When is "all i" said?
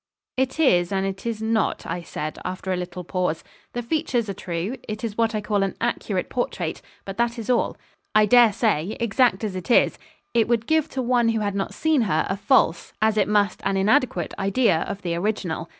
7.51-8.25